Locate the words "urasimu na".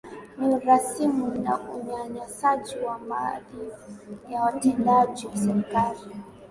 0.55-1.59